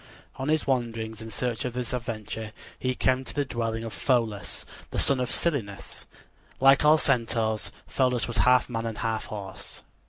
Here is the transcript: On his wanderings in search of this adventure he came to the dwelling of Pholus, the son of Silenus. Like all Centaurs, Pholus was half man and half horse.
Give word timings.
On 0.37 0.47
his 0.47 0.65
wanderings 0.65 1.21
in 1.21 1.29
search 1.29 1.63
of 1.63 1.73
this 1.73 1.93
adventure 1.93 2.53
he 2.79 2.95
came 2.95 3.23
to 3.23 3.35
the 3.35 3.45
dwelling 3.45 3.83
of 3.83 3.93
Pholus, 3.93 4.65
the 4.89 4.97
son 4.97 5.19
of 5.19 5.29
Silenus. 5.29 6.07
Like 6.59 6.83
all 6.83 6.97
Centaurs, 6.97 7.71
Pholus 7.85 8.27
was 8.27 8.37
half 8.37 8.67
man 8.67 8.87
and 8.87 8.97
half 8.97 9.27
horse. 9.27 9.83